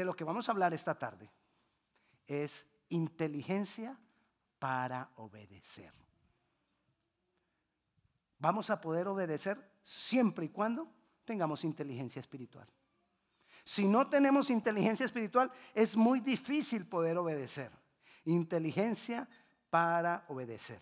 [0.00, 1.30] de lo que vamos a hablar esta tarde
[2.26, 3.98] es inteligencia
[4.58, 5.92] para obedecer.
[8.38, 10.90] Vamos a poder obedecer siempre y cuando
[11.26, 12.66] tengamos inteligencia espiritual.
[13.62, 17.70] Si no tenemos inteligencia espiritual, es muy difícil poder obedecer.
[18.24, 19.28] Inteligencia
[19.68, 20.80] para obedecer.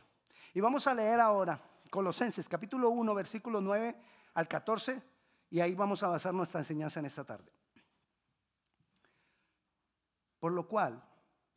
[0.55, 1.61] Y vamos a leer ahora
[1.91, 3.96] Colosenses capítulo 1, versículo 9
[4.35, 5.03] al 14,
[5.50, 7.57] y ahí vamos a basar nuestra enseñanza en esta tarde.
[10.39, 11.05] Por lo cual,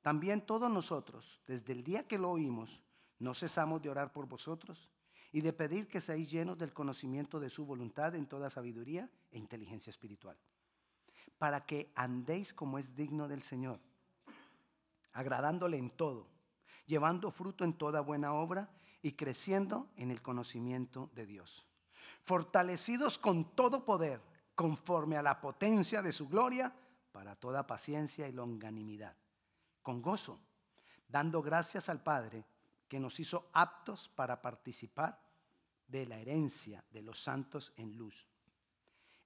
[0.02, 2.82] también todos nosotros, desde el día que lo oímos,
[3.20, 4.90] no cesamos de orar por vosotros
[5.32, 9.38] y de pedir que seáis llenos del conocimiento de su voluntad en toda sabiduría e
[9.38, 10.38] inteligencia espiritual,
[11.38, 13.80] para que andéis como es digno del Señor,
[15.14, 16.28] agradándole en todo,
[16.88, 18.70] llevando fruto en toda buena obra
[19.02, 21.66] y creciendo en el conocimiento de Dios,
[22.24, 24.22] fortalecidos con todo poder,
[24.56, 26.74] conforme a la potencia de su gloria,
[27.12, 29.16] para toda paciencia y longanimidad,
[29.82, 30.40] con gozo,
[31.08, 32.46] dando gracias al Padre
[32.88, 35.20] que nos hizo aptos para participar
[35.88, 38.28] de la herencia de los santos en luz,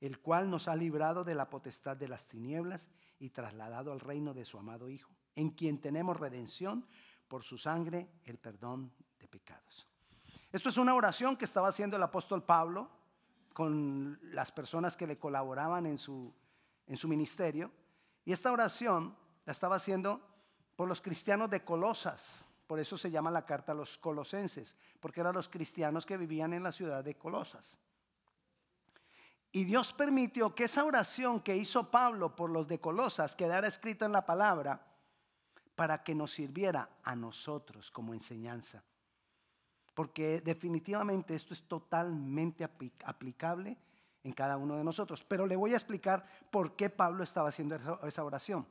[0.02, 4.34] el cual nos ha librado de la potestad de las tinieblas y trasladado al reino
[4.34, 6.88] de su amado Hijo, en quien tenemos redención
[7.28, 9.88] por su sangre, el perdón de pecados.
[10.52, 12.90] Esto es una oración que estaba haciendo el apóstol Pablo
[13.54, 16.34] con las personas que le colaboraban en su
[16.88, 17.72] en su ministerio.
[18.24, 20.22] Y esta oración la estaba haciendo
[20.76, 22.46] por los cristianos de Colosas.
[22.68, 26.54] Por eso se llama la carta a los colosenses, porque eran los cristianos que vivían
[26.54, 27.78] en la ciudad de Colosas.
[29.52, 34.06] Y Dios permitió que esa oración que hizo Pablo por los de Colosas quedara escrita
[34.06, 34.86] en la palabra
[35.76, 38.84] para que nos sirviera a nosotros como enseñanza.
[39.94, 43.78] Porque definitivamente esto es totalmente aplicable
[44.26, 45.24] en cada uno de nosotros.
[45.24, 48.68] Pero le voy a explicar por qué Pablo estaba haciendo esa oración.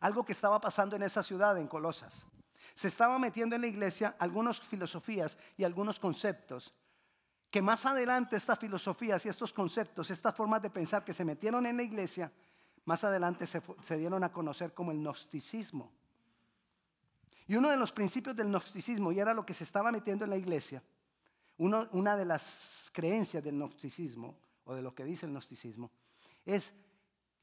[0.00, 2.26] Algo que estaba pasando en esa ciudad, en Colosas.
[2.74, 6.74] Se estaba metiendo en la iglesia algunas filosofías y algunos conceptos
[7.50, 11.64] que más adelante estas filosofías y estos conceptos, estas formas de pensar que se metieron
[11.64, 12.30] en la iglesia,
[12.84, 13.62] más adelante se,
[13.96, 15.92] dieron a conocer como el gnosticismo.
[17.46, 20.30] Y uno de los principios del gnosticismo, y era lo que se estaba metiendo en
[20.30, 20.82] la iglesia,
[21.58, 25.90] una de las creencias del gnosticismo, o de lo que dice el gnosticismo,
[26.44, 26.74] es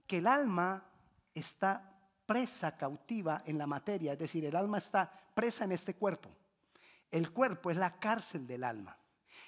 [0.06, 0.86] que el alma
[1.34, 1.94] está
[2.26, 6.30] presa, cautiva en la materia, es decir, el alma está presa en este cuerpo.
[7.12, 8.98] El cuerpo es la cárcel del alma.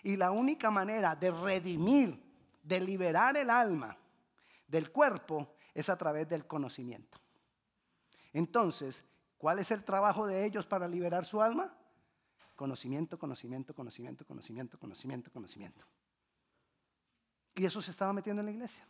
[0.04, 2.22] Y la única manera de redimir,
[2.64, 3.98] de liberar el alma
[4.68, 7.20] del cuerpo, es a través del conocimiento.
[8.34, 9.04] Entonces,
[9.38, 11.74] ¿cuál es el trabajo de ellos para liberar su alma?
[12.56, 15.86] Conocimiento, conocimiento, conocimiento, conocimiento, conocimiento, conocimiento.
[17.56, 18.86] Y eso se estaba metiendo en la iglesia.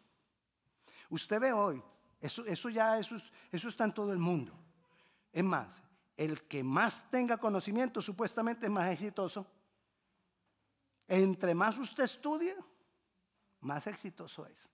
[1.09, 1.81] Usted ve hoy,
[2.19, 3.15] eso, eso ya eso,
[3.51, 4.53] eso está en todo el mundo.
[5.31, 5.83] Es más,
[6.17, 9.45] el que más tenga conocimiento supuestamente es más exitoso.
[11.07, 12.55] Entre más usted estudie,
[13.61, 14.69] más exitoso es.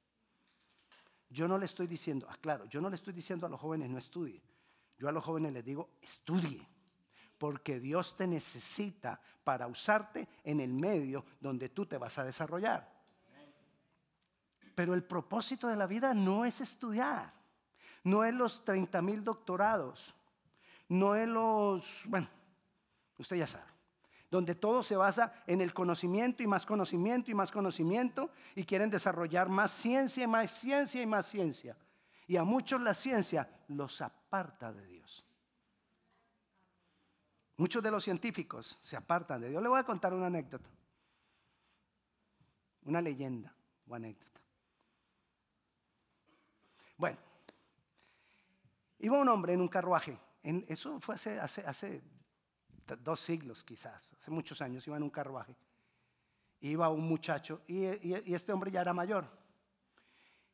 [1.29, 3.89] Yo no le estoy diciendo, ah, claro, yo no le estoy diciendo a los jóvenes
[3.89, 4.41] no estudie.
[4.97, 6.67] Yo a los jóvenes les digo, estudie,
[7.37, 12.90] porque Dios te necesita para usarte en el medio donde tú te vas a desarrollar.
[14.75, 17.33] Pero el propósito de la vida no es estudiar,
[18.03, 20.13] no es los 30 mil doctorados,
[20.87, 22.29] no es los, bueno,
[23.17, 23.71] usted ya sabe,
[24.29, 28.89] donde todo se basa en el conocimiento y más conocimiento y más conocimiento y quieren
[28.89, 31.77] desarrollar más ciencia y más ciencia y más ciencia.
[32.27, 35.25] Y a muchos la ciencia los aparta de Dios.
[37.57, 39.61] Muchos de los científicos se apartan de Dios.
[39.61, 40.69] Le voy a contar una anécdota,
[42.85, 43.53] una leyenda
[43.85, 44.30] o anécdota.
[47.01, 47.17] Bueno,
[48.99, 50.19] iba un hombre en un carruaje.
[50.67, 52.03] eso fue hace, hace,
[52.99, 55.55] dos siglos quizás, hace muchos años, iba en un carruaje.
[56.59, 57.85] Iba un muchacho y,
[58.31, 59.25] este hombre ya era mayor.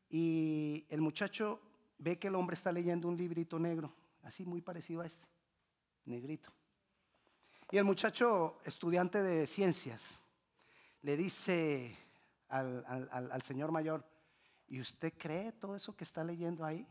[0.10, 1.60] Y el muchacho
[1.98, 3.94] ve que el hombre está leyendo un librito negro,
[4.24, 5.28] así muy parecido a este,
[6.06, 6.50] negrito.
[7.72, 10.22] Y el muchacho, estudiante de ciencias,
[11.02, 11.94] le dice
[12.48, 14.06] al señor mayor,
[14.70, 16.86] ¿Y usted cree todo eso que está leyendo ahí?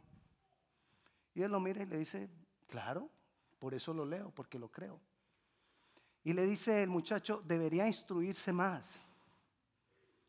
[1.34, 2.31] Y él lo mira y le dice,
[2.67, 3.11] claro,
[3.58, 4.99] por eso lo leo, porque lo creo.
[6.25, 8.99] Y le dice el muchacho, debería instruirse más.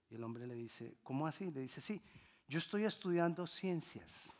[0.09, 1.49] Y el hombre le dice, ¿cómo así?
[1.49, 2.01] Le dice, sí,
[2.47, 4.33] yo estoy estudiando ciencias,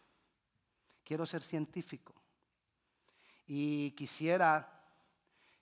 [1.03, 2.13] quiero ser científico.
[3.45, 4.85] Y quisiera,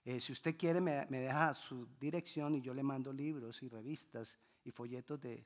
[0.04, 4.40] eh, si usted quiere, me, deja su dirección y yo le mando libros y revistas
[4.64, 5.46] y folletos de,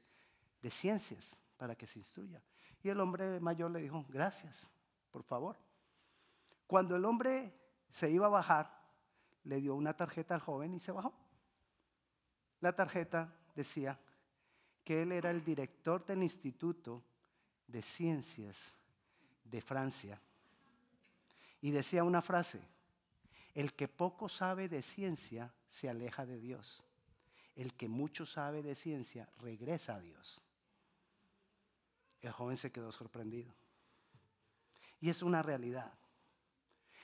[0.61, 2.41] de ciencias para que se instruya.
[2.81, 4.71] Y el hombre mayor le dijo, gracias,
[5.11, 5.57] por favor.
[6.65, 7.53] Cuando el hombre
[7.91, 8.79] se iba a bajar,
[9.43, 11.13] le dio una tarjeta al joven y se bajó.
[12.61, 13.99] La tarjeta decía
[14.85, 17.03] que él era el director del Instituto
[17.67, 18.73] de Ciencias
[19.43, 20.21] de Francia.
[21.61, 22.61] Y decía una frase,
[23.53, 26.85] el que poco sabe de ciencia se aleja de Dios.
[27.55, 30.41] El que mucho sabe de ciencia regresa a Dios.
[32.21, 33.53] El joven se quedó sorprendido.
[34.99, 35.93] Y es una realidad.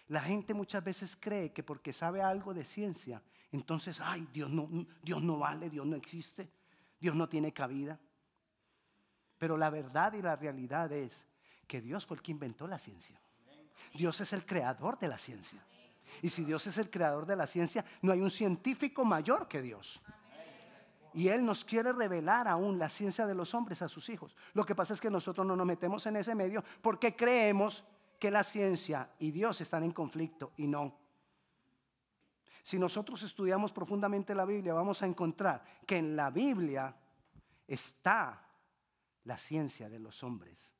[0.08, 4.70] La gente muchas veces cree que porque sabe algo de ciencia, entonces, ay, Dios no,
[5.02, 6.52] Dios no vale, Dios no existe,
[7.00, 8.00] Dios no tiene cabida.
[9.38, 11.26] Pero la verdad y la realidad es
[11.68, 13.20] que Dios fue el que inventó la ciencia.
[13.94, 15.66] Dios es el creador de la ciencia.
[16.22, 19.62] Y si Dios es el creador de la ciencia, no hay un científico mayor que
[19.62, 20.02] Dios.
[21.16, 24.36] Y Él nos quiere revelar aún la ciencia de los hombres a sus hijos.
[24.54, 27.86] Lo que pasa es que nosotros no nos metemos en ese medio porque creemos
[28.20, 30.94] que la ciencia y Dios están en conflicto y no.
[32.62, 36.94] Si nosotros estudiamos profundamente la Biblia, vamos a encontrar que en la Biblia
[37.66, 38.46] está
[39.24, 40.74] la ciencia de los hombres.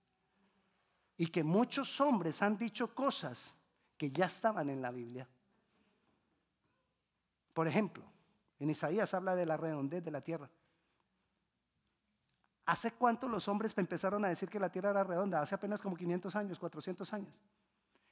[1.16, 3.56] Y que muchos hombres han dicho cosas
[3.98, 5.30] que ya estaban en la Biblia.
[7.54, 8.04] Por ejemplo,
[8.66, 10.50] en Isaías habla de la redondez de la tierra.
[12.66, 15.40] ¿Hace cuánto los hombres empezaron a decir que la tierra era redonda?
[15.40, 17.32] Hace apenas como 500 años, 400 años.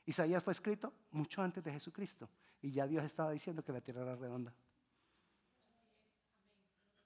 [0.06, 2.30] Isaías fue escrito mucho antes de Jesucristo
[2.62, 4.54] y ya Dios estaba diciendo que la tierra era redonda.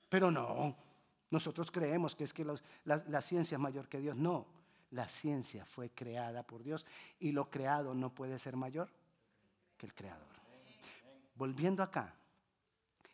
[0.10, 0.76] Pero no,
[1.30, 4.18] nosotros creemos que es que la, la ciencia es mayor que Dios.
[4.18, 4.46] No,
[4.92, 6.86] la ciencia fue creada por Dios
[7.18, 8.90] y lo creado no puede ser mayor
[9.78, 10.36] que el creador.
[11.36, 12.17] Volviendo acá,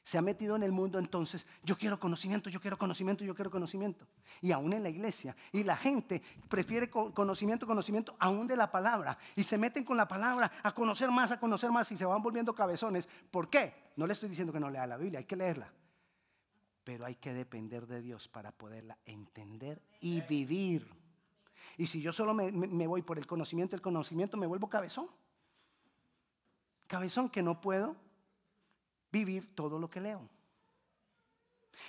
[0.03, 3.49] se ha metido en el mundo entonces, yo quiero conocimiento, yo quiero conocimiento, yo quiero
[3.49, 4.05] conocimiento.
[4.41, 5.33] Y aún en la iglesia.
[5.53, 9.17] Y la gente prefiere conocimiento, conocimiento, aún de la palabra.
[9.35, 12.21] Y se meten con la palabra a conocer más, a conocer más y se van
[12.21, 13.07] volviendo cabezones.
[13.31, 13.73] ¿Por qué?
[13.95, 15.71] No le estoy diciendo que no lea la Biblia, hay que leerla.
[16.83, 20.85] Pero hay que depender de Dios para poderla entender y vivir.
[21.77, 25.07] Y si yo solo me, me voy por el conocimiento, el conocimiento, me vuelvo cabezón.
[26.87, 28.02] Cabezón que no puedo
[29.13, 30.27] vivir todo lo que leo.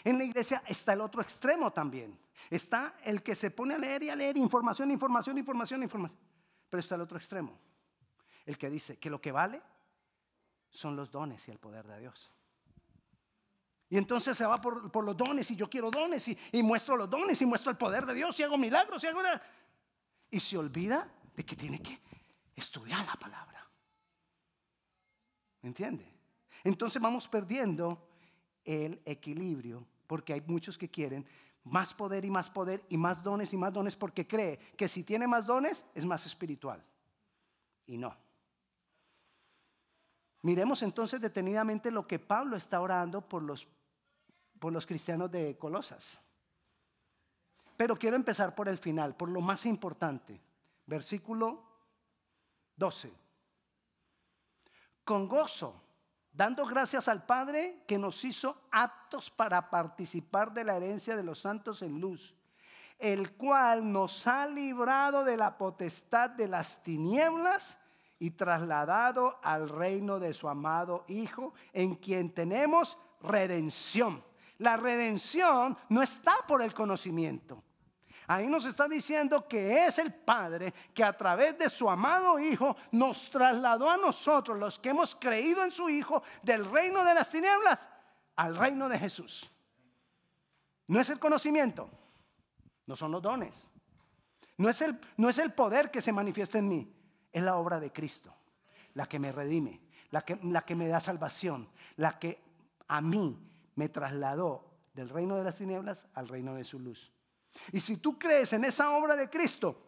[0.04, 2.18] En la iglesia está el otro extremo también.
[2.50, 6.18] Está el que se pone a leer y a leer información, información, información, información.
[6.68, 7.58] Pero está el otro extremo.
[8.44, 9.62] El que dice que lo que vale
[10.68, 12.30] son los dones y el poder de Dios.
[13.88, 17.08] Y entonces se va por, los dones y yo quiero dones y, y, muestro los
[17.08, 19.20] dones y muestro el poder de Dios y hago milagros y hago...
[20.30, 22.00] Y se olvida de que tiene que
[22.56, 23.66] estudiar la palabra.
[25.62, 26.13] ¿Me entiende?
[26.64, 28.08] Entonces vamos perdiendo
[28.64, 31.26] el equilibrio porque hay muchos que quieren
[31.64, 35.04] más poder y más poder y más dones y más dones porque cree que si
[35.04, 36.82] tiene más dones es más espiritual.
[37.86, 38.16] Y no.
[40.42, 43.66] Miremos entonces detenidamente lo que Pablo está orando por los,
[44.58, 46.20] por los cristianos de Colosas.
[47.76, 50.40] Pero quiero empezar por el final, por lo más importante.
[50.86, 51.62] Versículo
[52.76, 53.12] 12.
[55.02, 55.83] Con gozo
[56.34, 61.38] dando gracias al Padre que nos hizo aptos para participar de la herencia de los
[61.38, 62.34] santos en luz,
[62.98, 67.78] el cual nos ha librado de la potestad de las tinieblas
[68.18, 74.24] y trasladado al reino de su amado Hijo, en quien tenemos redención.
[74.58, 77.62] La redención no está por el conocimiento.
[78.26, 82.76] Ahí nos está diciendo que es el Padre que a través de su amado Hijo
[82.92, 87.30] nos trasladó a nosotros, los que hemos creído en su Hijo, del reino de las
[87.30, 87.88] tinieblas
[88.36, 89.50] al reino de Jesús.
[90.86, 91.90] No es el conocimiento,
[92.86, 93.68] no son los dones,
[94.56, 96.94] no es el, no es el poder que se manifiesta en mí,
[97.32, 98.34] es la obra de Cristo,
[98.94, 102.42] la que me redime, la que, la que me da salvación, la que
[102.88, 103.38] a mí
[103.74, 107.13] me trasladó del reino de las tinieblas al reino de su luz.
[107.72, 109.80] Y si tú crees en esa obra de Cristo,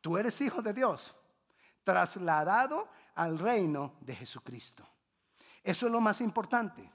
[0.00, 1.14] tú eres hijo de Dios,
[1.84, 4.86] trasladado al reino de Jesucristo.
[5.62, 6.90] Eso es lo más importante.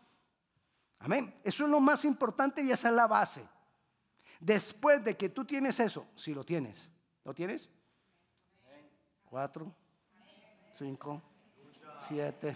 [1.00, 1.40] Amén.
[1.44, 3.48] Eso es lo más importante y esa es la base.
[4.40, 6.90] Después de que tú tienes eso, si lo tienes,
[7.24, 7.70] ¿lo tienes?
[9.26, 9.74] Cuatro,
[10.78, 11.22] cinco,
[12.08, 12.56] siete.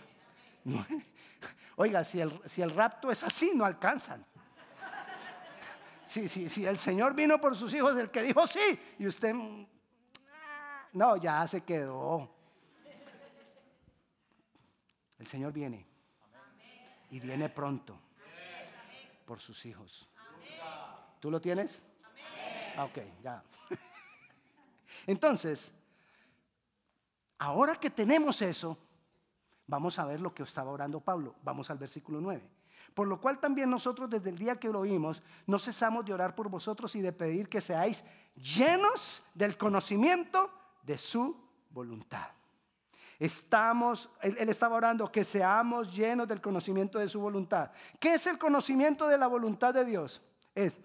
[1.76, 4.26] Oiga, si el, si el rapto es así, no alcanzan
[6.08, 9.34] si, si, si el Señor vino por sus hijos, el que dijo sí, y usted,
[9.34, 9.68] mm,
[10.94, 12.30] no, ya se quedó.
[15.20, 15.86] El Señor viene.
[17.10, 18.00] Y viene pronto
[19.26, 20.08] por sus hijos.
[21.20, 21.84] ¿Tú lo tienes?
[22.76, 23.44] Ah, ok, ya.
[25.08, 25.72] Entonces,
[27.40, 28.78] Ahora que tenemos eso,
[29.68, 31.36] vamos a ver lo que estaba orando Pablo.
[31.44, 32.42] Vamos al versículo 9.
[32.94, 36.36] Por lo cual también nosotros desde el día que lo oímos, no cesamos de orar
[36.36, 38.04] por vosotros y de pedir que seáis
[38.36, 40.52] llenos del conocimiento
[40.84, 41.36] de su
[41.70, 42.28] voluntad.
[43.20, 47.72] Estamos, él, él, estaba orando que seamos llenos del conocimiento de su voluntad.
[48.00, 50.22] ¿Qué es el conocimiento de la voluntad de Dios?
[50.54, 50.80] Es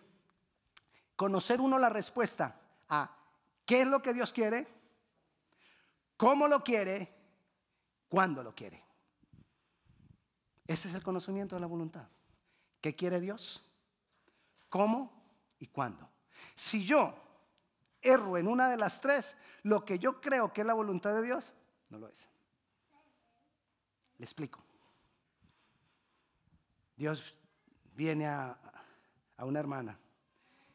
[1.17, 2.57] conocer uno la respuesta
[2.89, 3.11] a
[3.67, 4.67] qué es lo que Dios quiere,
[6.17, 7.13] cómo lo quiere,
[8.09, 8.83] cuándo lo quiere.
[10.67, 12.07] Ese es el conocimiento de la voluntad.
[12.81, 13.65] ¿Qué quiere Dios?
[14.69, 15.13] ¿Cómo
[15.59, 16.09] y cuándo?
[16.55, 17.15] Si yo
[18.01, 21.23] erro en una de las tres, lo que yo creo que es la voluntad de
[21.23, 21.55] Dios,
[21.89, 22.29] no lo es.
[24.19, 24.63] Le explico.
[26.97, 27.37] Dios
[27.95, 28.59] viene a,
[29.39, 29.99] una hermana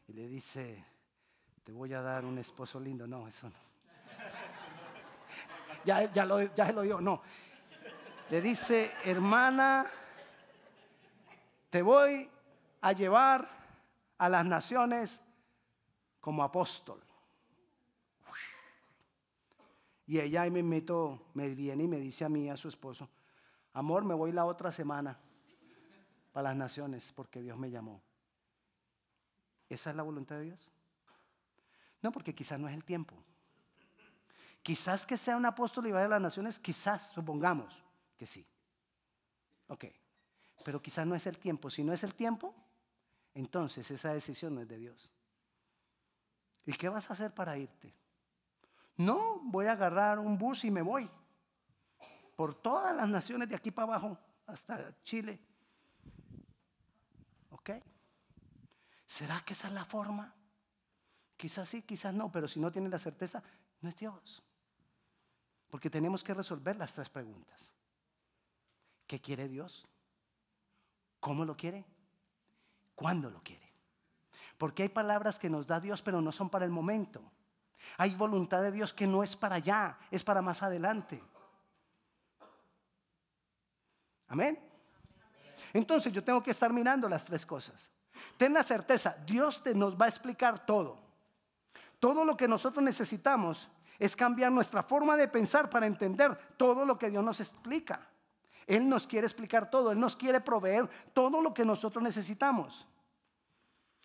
[0.06, 0.84] y le dice,
[1.64, 3.06] te voy a dar un esposo lindo.
[3.06, 3.56] No, eso no.
[5.84, 7.22] Ya, ya, lo, ya lo dio, no.
[8.30, 9.86] Le dice, hermana,
[11.70, 12.28] te voy
[12.82, 13.48] a llevar
[14.18, 15.22] a las naciones
[16.20, 17.02] como apóstol.
[20.06, 23.08] Y ella me meto, me viene y me dice a mí, a su esposo,
[23.72, 25.18] amor, me voy la otra semana
[26.32, 28.02] para las naciones porque Dios me llamó.
[29.70, 30.70] ¿Esa es la voluntad de Dios?
[32.02, 33.14] No, porque quizás no es el tiempo.
[34.62, 37.87] Quizás que sea un apóstol y vaya a las naciones, quizás, supongamos
[38.18, 38.46] que sí.
[39.68, 39.86] Ok,
[40.64, 41.70] pero quizás no es el tiempo.
[41.70, 42.54] Si no es el tiempo,
[43.32, 45.12] entonces esa decisión no es de Dios.
[46.66, 47.94] ¿Y qué vas a hacer para irte?
[48.96, 51.08] No, voy a agarrar un bus y me voy.
[52.36, 55.40] Por todas las naciones de aquí para abajo, hasta Chile.
[57.50, 57.70] ¿Ok?
[59.06, 60.34] ¿Será que esa es la forma?
[61.36, 63.42] Quizás sí, quizás no, pero si no tiene la certeza,
[63.80, 64.42] no es Dios.
[65.70, 67.72] Porque tenemos que resolver las tres preguntas.
[69.08, 69.88] ¿Qué quiere Dios?
[71.18, 71.84] ¿Cómo lo quiere?
[72.94, 73.66] ¿Cuándo lo quiere?
[74.58, 77.22] Porque hay palabras que nos da Dios, pero no son para el momento.
[77.96, 81.22] Hay voluntad de Dios que no es para allá, es para más adelante.
[84.28, 84.58] Amén.
[85.72, 87.90] Entonces yo tengo que estar mirando las tres cosas.
[88.36, 90.98] Ten la certeza, Dios te nos va a explicar todo.
[91.98, 96.98] Todo lo que nosotros necesitamos es cambiar nuestra forma de pensar para entender todo lo
[96.98, 98.07] que Dios nos explica.
[98.68, 102.86] Él nos quiere explicar todo, Él nos quiere proveer todo lo que nosotros necesitamos.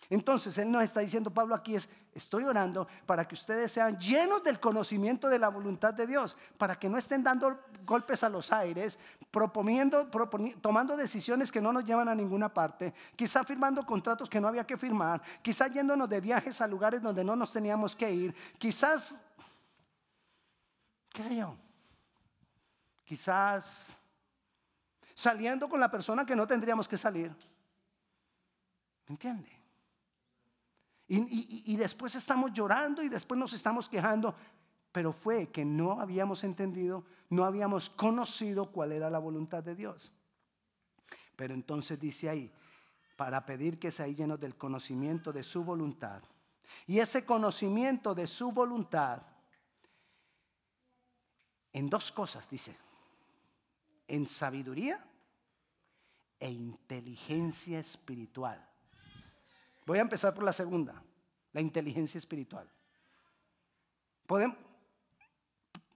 [0.08, 4.42] Entonces Él nos está diciendo, Pablo aquí es, estoy orando para que ustedes sean llenos
[4.42, 8.52] del conocimiento de la voluntad de Dios, para que no estén dando golpes a los
[8.52, 8.98] aires,
[9.30, 10.08] proponiendo,
[10.62, 14.66] tomando decisiones que no nos llevan a ninguna parte, quizá firmando contratos que no había
[14.66, 19.20] que firmar, quizá yéndonos de viajes a lugares donde no nos teníamos que ir, quizás,
[21.10, 21.54] qué sé yo,
[23.04, 23.96] quizás
[25.14, 27.30] saliendo con la persona que no tendríamos que salir.
[29.06, 29.50] ¿Me entiende?
[31.06, 34.34] Y, después estamos llorando y después nos estamos quejando,
[34.90, 40.10] pero fue que no habíamos entendido, no habíamos conocido cuál era la voluntad de Dios.
[41.36, 42.50] Pero entonces dice ahí,
[43.16, 46.22] para pedir que seáis llenos del conocimiento de su voluntad.
[46.86, 49.22] Y ese conocimiento de su voluntad,
[51.72, 52.76] en dos cosas, dice,
[54.08, 55.04] en sabiduría
[56.38, 58.62] e inteligencia espiritual.
[59.86, 61.02] Voy a empezar por la segunda,
[61.52, 62.68] la inteligencia espiritual.
[64.26, 64.56] Podemos,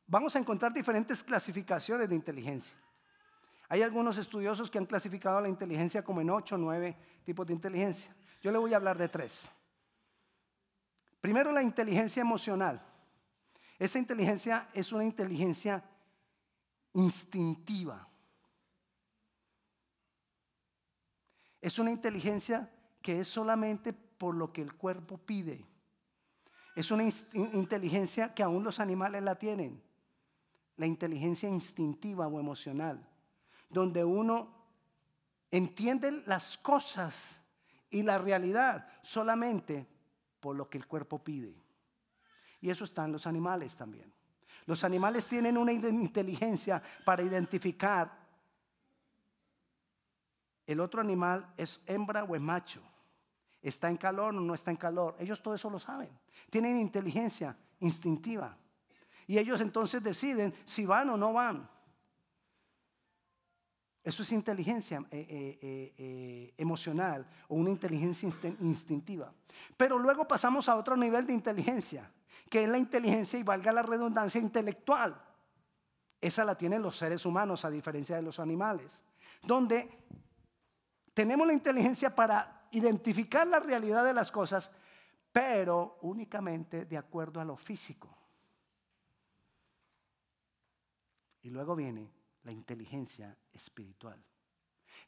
[0.07, 2.77] vamos a encontrar diferentes clasificaciones de inteligencia.
[3.69, 7.53] Hay algunos estudiosos que han clasificado la inteligencia como en ocho o nueve tipos de
[7.53, 8.15] inteligencia.
[8.41, 9.51] Yo le voy a hablar de tres.
[11.21, 12.81] Primero, la inteligencia emocional.
[13.79, 15.85] Esa inteligencia es una inteligencia
[16.93, 18.09] instintiva.
[21.61, 22.71] Es una inteligencia
[23.03, 25.67] que es solamente por lo que el cuerpo pide.
[26.75, 27.05] Es una
[27.35, 29.83] inteligencia que aún los animales la tienen.
[30.77, 33.05] La inteligencia instintiva o emocional,
[33.69, 34.55] donde uno
[35.51, 37.41] entiende las cosas
[37.91, 39.89] y la realidad solamente
[40.41, 41.55] por lo que el cuerpo pide.
[42.61, 44.13] Y eso está en los animales también.
[44.69, 48.13] Los animales tienen una inteligencia para identificar
[50.67, 52.83] el otro animal es hembra o es macho.
[53.63, 55.17] Está en calor o no está en calor.
[55.19, 56.11] Ellos todo eso lo saben.
[56.51, 58.59] Tienen inteligencia instintiva.
[59.27, 61.67] Y ellos entonces deciden si van o no van.
[64.09, 68.27] Eso es inteligencia eh, eh, eh, emocional o una inteligencia
[68.61, 69.31] instintiva.
[69.77, 72.11] Pero luego pasamos a otro nivel de inteligencia,
[72.49, 75.15] que es la inteligencia, y valga la redundancia, intelectual.
[76.23, 78.99] Esa la tienen los seres humanos a diferencia de los animales,
[79.43, 79.91] donde
[81.13, 84.71] tenemos la inteligencia para identificar la realidad de las cosas,
[85.31, 88.09] pero únicamente de acuerdo a lo físico.
[91.43, 92.18] Y luego viene
[92.49, 94.19] la inteligencia espiritual.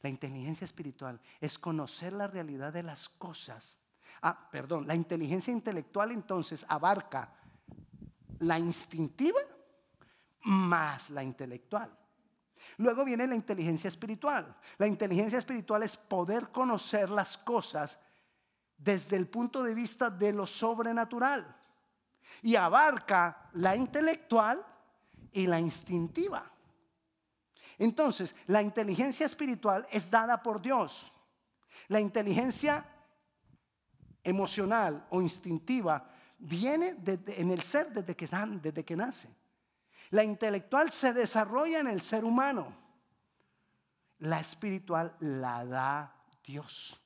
[0.03, 3.79] La inteligencia espiritual es conocer la realidad de las cosas.
[4.21, 7.33] Ah, perdón, la inteligencia intelectual entonces abarca
[8.37, 9.39] la instintiva
[10.43, 11.91] más la intelectual.
[12.77, 14.55] Luego viene la inteligencia espiritual.
[14.77, 17.97] La inteligencia espiritual es poder conocer las cosas
[18.77, 21.57] desde el punto de vista de lo sobrenatural.
[22.43, 24.63] Y abarca la intelectual
[25.31, 26.51] y la instintiva.
[27.81, 31.11] Entonces, la inteligencia espiritual es dada por Dios.
[31.87, 32.85] La inteligencia
[34.23, 36.07] emocional o instintiva
[36.37, 38.27] viene en el ser desde que,
[38.61, 39.35] desde que nace.
[40.11, 42.71] La intelectual se desarrolla en el ser humano.
[44.19, 47.01] La espiritual la da Dios.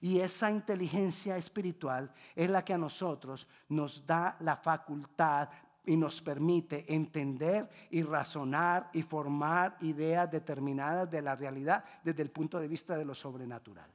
[0.00, 5.48] Y esa inteligencia espiritual es la que a nosotros nos da la facultad
[5.84, 12.30] y nos permite entender y razonar y formar ideas determinadas de la realidad desde el
[12.30, 13.90] punto de vista de lo sobrenatural.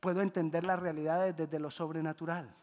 [0.00, 2.54] Puedo entender las realidades desde lo sobrenatural.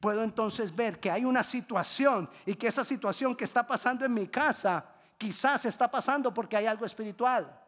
[0.00, 4.14] Puedo entonces ver que hay una situación y que esa situación que está pasando en
[4.14, 4.84] mi casa
[5.16, 7.60] quizás está pasando porque hay algo espiritual.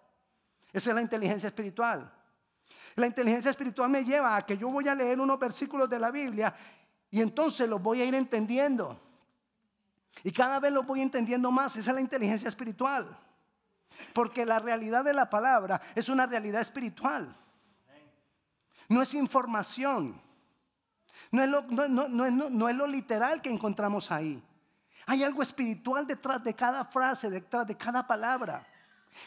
[0.72, 2.12] Esa es la inteligencia espiritual.
[2.96, 6.10] La inteligencia espiritual me lleva a que yo voy a leer unos versículos de la
[6.10, 6.54] Biblia
[7.10, 9.00] y entonces los voy a ir entendiendo.
[10.22, 11.76] Y cada vez los voy entendiendo más.
[11.76, 13.18] Esa es la inteligencia espiritual.
[14.12, 17.34] Porque la realidad de la palabra es una realidad espiritual.
[18.88, 20.20] No es información.
[21.32, 24.42] No es, lo, no, es lo literal que encontramos ahí.
[25.06, 28.66] Hay algo espiritual detrás de cada frase, detrás de cada palabra.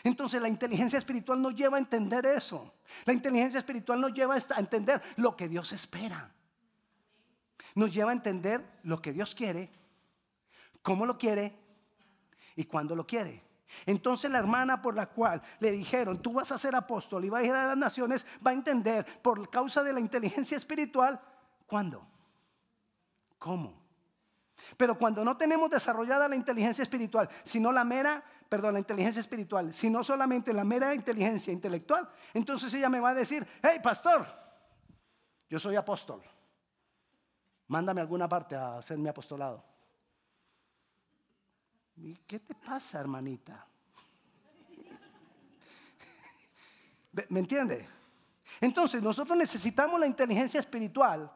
[0.03, 2.73] Entonces la inteligencia espiritual nos lleva a entender eso.
[3.05, 6.32] La inteligencia espiritual nos lleva a entender lo que Dios espera.
[7.75, 9.71] Nos lleva a entender lo que Dios quiere,
[10.81, 11.57] cómo lo quiere
[12.55, 13.41] y cuándo lo quiere.
[13.85, 17.41] Entonces la hermana por la cual le dijeron, tú vas a ser apóstol y vas
[17.41, 21.19] a ir a las naciones, va a entender por causa de la inteligencia espiritual
[21.73, 22.05] ¿Cuándo?
[23.39, 23.81] ¿Cómo?
[24.77, 29.73] Pero cuando no tenemos desarrollada la inteligencia espiritual, sino la mera, perdón, la inteligencia espiritual,
[29.73, 34.27] sino solamente la mera inteligencia intelectual, entonces ella me va a decir, hey, pastor,
[35.49, 36.21] yo soy apóstol.
[37.67, 39.63] Mándame alguna parte a hacer mi apostolado.
[41.95, 43.65] ¿Y qué te pasa, hermanita?
[47.29, 47.87] ¿Me entiende?
[48.59, 51.31] Entonces, nosotros necesitamos la inteligencia espiritual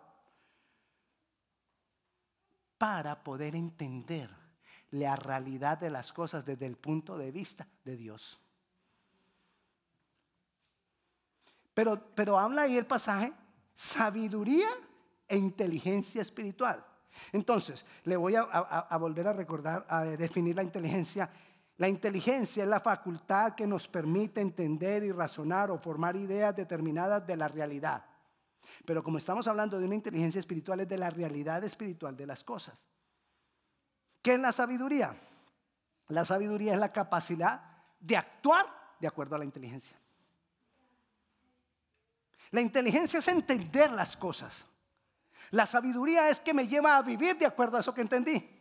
[2.78, 4.30] para poder entender
[4.92, 8.40] la realidad de las cosas desde el punto de vista de Dios.
[11.74, 13.34] Pero, pero habla ahí el pasaje,
[13.76, 14.68] sabiduría
[15.28, 16.86] e inteligencia espiritual.
[17.32, 21.30] Entonces, le voy a, volver a recordar, a definir la inteligencia.
[21.78, 27.26] La inteligencia es la facultad que nos permite entender y razonar o formar ideas determinadas
[27.26, 28.06] de la realidad.
[28.86, 32.44] Pero como estamos hablando de una inteligencia espiritual, es de la realidad espiritual de las
[32.44, 32.76] cosas.
[34.22, 35.16] ¿Qué es la sabiduría?
[36.10, 37.62] La sabiduría es la capacidad
[38.00, 38.66] de actuar
[39.00, 39.98] de acuerdo a la inteligencia.
[42.52, 44.66] La inteligencia es entender las cosas.
[45.52, 48.58] La sabiduría es que me lleva a vivir de acuerdo a eso que entendí.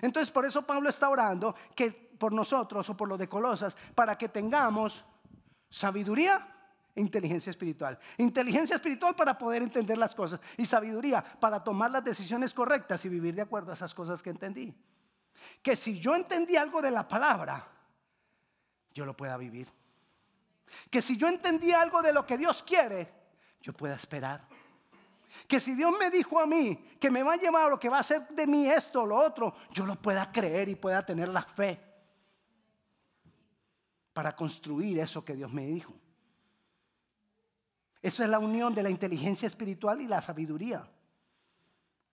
[0.00, 4.16] Entonces por eso Pablo está orando que por nosotros o por los de Colosas, para
[4.16, 5.04] que tengamos
[5.68, 6.54] sabiduría
[6.96, 7.98] inteligencia espiritual.
[8.18, 13.08] Inteligencia espiritual para poder entender las cosas y sabiduría para tomar las decisiones correctas y
[13.08, 14.74] vivir de acuerdo a esas cosas que entendí.
[15.62, 17.66] Que si yo entendí algo de la palabra,
[18.92, 19.68] yo lo pueda vivir.
[20.90, 23.12] Que si yo entendí algo de lo que Dios quiere,
[23.60, 24.46] yo pueda esperar.
[25.46, 27.98] Que si Dios me dijo a mí que me va a llevar lo que va
[27.98, 31.28] a hacer de mí esto o lo otro, yo lo pueda creer y pueda tener
[31.28, 31.80] la fe
[34.12, 35.92] para construir eso que Dios me dijo.
[38.00, 40.88] Eso es la unión de la inteligencia espiritual y la sabiduría.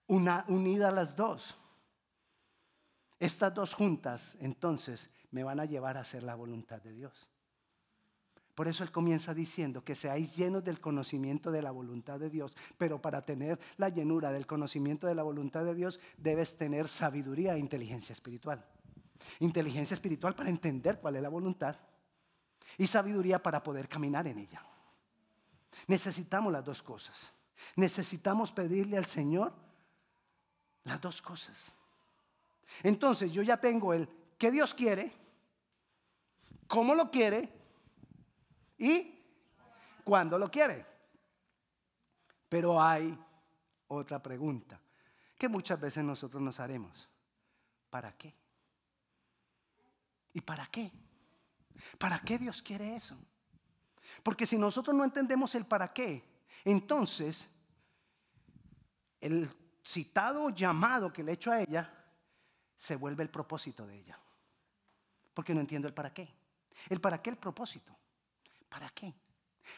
[0.06, 1.56] Una, unida las dos.
[3.20, 7.28] Estas dos juntas, entonces, me van a llevar a hacer la voluntad de Dios.
[8.54, 12.54] Por eso Él comienza diciendo que seáis llenos del conocimiento de la voluntad de Dios.
[12.76, 17.54] Pero para tener la llenura del conocimiento de la voluntad de Dios, debes tener sabiduría
[17.54, 18.64] e inteligencia espiritual.
[19.40, 21.76] Inteligencia espiritual para entender cuál es la voluntad
[22.76, 24.64] y sabiduría para poder caminar en ella.
[25.86, 27.32] Necesitamos las dos cosas.
[27.76, 29.54] Necesitamos pedirle al Señor
[30.84, 31.74] las dos cosas.
[32.82, 35.12] Entonces yo ya tengo el que Dios quiere,
[36.66, 37.61] cómo lo quiere
[38.78, 39.22] y
[40.04, 40.86] cuándo lo quiere.
[42.48, 43.18] Pero hay
[43.88, 44.80] otra pregunta
[45.36, 47.08] que muchas veces nosotros nos haremos.
[47.90, 48.34] ¿Para qué?
[50.34, 50.90] ¿Y para qué?
[51.98, 53.16] ¿Para qué Dios quiere eso?
[54.22, 56.24] Porque si nosotros no entendemos el para qué,
[56.64, 57.48] entonces
[59.20, 59.48] el
[59.84, 61.92] citado llamado que le he hecho a ella
[62.76, 64.18] se vuelve el propósito de ella.
[65.34, 66.28] Porque no entiendo el para qué.
[66.88, 67.96] El para qué, el propósito.
[68.72, 69.12] ¿Para qué?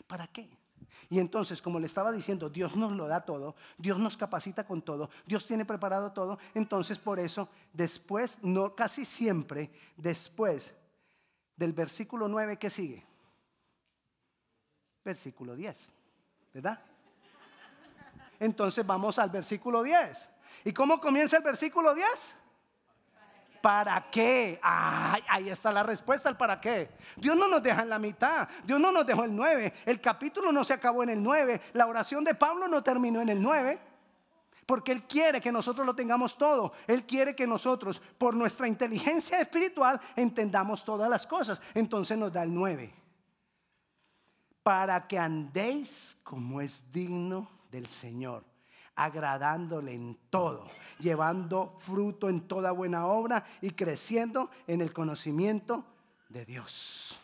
[0.07, 0.49] ¿Para qué?
[1.11, 4.83] Y entonces, como le estaba diciendo, Dios nos lo da todo, Dios nos capacita con
[4.83, 6.39] todo, Dios tiene preparado todo.
[6.55, 10.73] Entonces, por eso, después, no casi siempre, después
[11.57, 13.05] del versículo 9 que sigue,
[15.05, 15.91] versículo 10,
[16.53, 16.81] ¿verdad?
[18.39, 20.29] Entonces vamos al versículo 10.
[20.67, 22.37] ¿Y cómo comienza el versículo 10?
[23.65, 24.61] ¿Para qué?
[24.63, 26.91] ahí está la respuesta al para qué.
[27.17, 28.47] Dios no nos deja en la mitad.
[28.63, 29.73] Dios no nos dejó el 9.
[29.87, 31.63] El capítulo no se acabó en el 9.
[31.73, 33.79] La oración de Pablo no terminó en el 9.
[34.67, 36.75] Porque Él quiere que nosotros lo tengamos todo.
[36.87, 41.63] Él quiere que nosotros, por nuestra inteligencia espiritual, entendamos todas las cosas.
[41.73, 42.93] Entonces nos da el 9.
[44.63, 48.45] Para que andéis como es digno del Señor
[48.97, 50.67] agradándole en todo,
[50.99, 55.85] llevando fruto en toda buena obra y creciendo en el conocimiento
[56.29, 57.19] de Dios.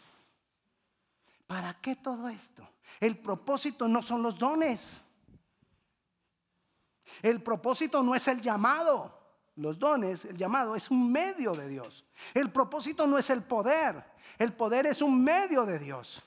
[1.47, 2.69] ¿Para qué todo esto?
[3.01, 5.03] El propósito no son los dones.
[7.23, 9.19] El propósito no es el llamado.
[9.57, 12.05] Los dones, el llamado es un medio de Dios.
[12.35, 14.05] El propósito no es el poder.
[14.39, 16.23] El poder es un medio de Dios.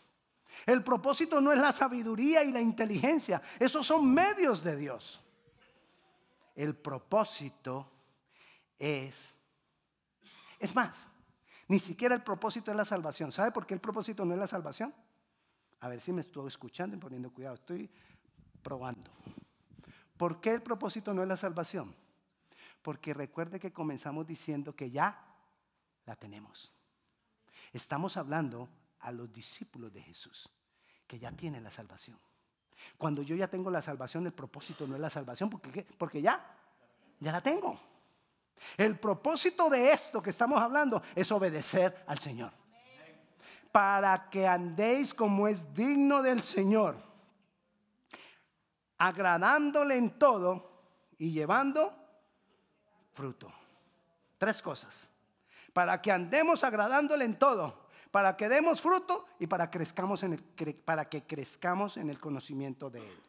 [0.65, 3.41] El propósito no es la sabiduría y la inteligencia.
[3.59, 5.22] Esos son medios de Dios.
[6.55, 7.91] El propósito
[8.77, 9.37] es...
[10.59, 11.07] Es más,
[11.67, 13.31] ni siquiera el propósito es la salvación.
[13.31, 14.93] ¿Sabe por qué el propósito no es la salvación?
[15.79, 17.55] A ver si me estoy escuchando y poniendo cuidado.
[17.55, 17.89] Estoy
[18.61, 19.11] probando.
[20.17, 21.95] ¿Por qué el propósito no es la salvación?
[22.81, 25.21] Porque recuerde que comenzamos diciendo que ya
[26.05, 26.71] la tenemos.
[27.71, 30.49] Estamos hablando a los discípulos de Jesús,
[31.07, 32.17] que ya tienen la salvación.
[32.97, 36.55] Cuando yo ya tengo la salvación, el propósito no es la salvación, porque, porque ya,
[37.19, 37.77] ya la tengo.
[38.77, 42.51] El propósito de esto que estamos hablando es obedecer al Señor.
[43.71, 46.95] Para que andéis como es digno del Señor,
[48.97, 50.71] agradándole en todo
[51.17, 51.93] y llevando
[53.13, 53.51] fruto.
[54.37, 55.09] Tres cosas.
[55.73, 57.82] Para que andemos agradándole en todo
[58.13, 62.87] para que demos fruto y para, crezcamos en el, para que crezcamos en el conocimiento
[62.91, 63.23] de Él.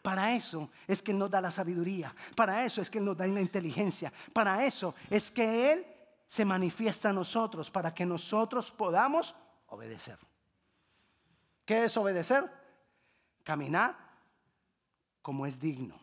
[0.00, 3.18] Para eso es que Él nos da la sabiduría, para eso es que Él nos
[3.18, 5.86] da la inteligencia, para eso es que Él
[6.26, 9.34] se manifiesta a nosotros, para que nosotros podamos
[9.66, 10.18] obedecer.
[11.66, 12.50] ¿Qué es obedecer?
[13.44, 13.94] Caminar
[15.20, 16.00] como es digno.